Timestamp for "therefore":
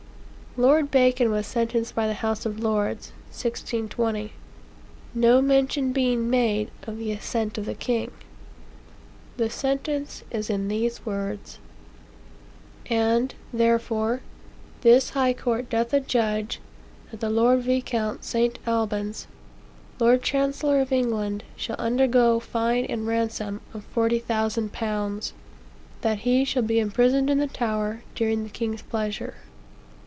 13.53-14.19